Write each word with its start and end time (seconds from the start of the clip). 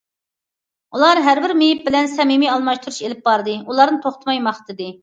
ئۇلار 0.97 1.21
ھەر 1.27 1.41
بىر 1.43 1.53
مېيىپ 1.61 1.85
بىلەن 1.91 2.11
سەمىمىي 2.17 2.53
ئالماشتۇرۇش 2.55 3.01
ئېلىپ 3.05 3.25
باردى، 3.31 3.59
ئۇلارنى 3.61 4.07
توختىماي 4.09 4.47
ماختىدى. 4.51 4.95